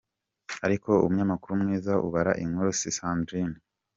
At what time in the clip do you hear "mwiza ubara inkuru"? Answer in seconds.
1.61-2.69